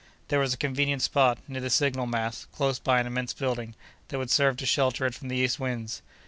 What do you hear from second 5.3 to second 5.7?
east